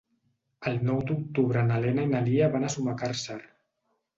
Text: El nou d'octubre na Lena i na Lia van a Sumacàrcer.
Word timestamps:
El 0.69 0.79
nou 0.87 1.01
d'octubre 1.11 1.63
na 1.67 1.77
Lena 1.85 2.07
i 2.07 2.11
na 2.15 2.25
Lia 2.31 2.51
van 2.57 2.67
a 2.69 2.73
Sumacàrcer. 2.77 3.39